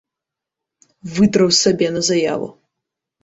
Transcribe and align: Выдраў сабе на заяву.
Выдраў 1.17 1.49
сабе 1.63 1.87
на 1.97 2.01
заяву. 2.09 2.47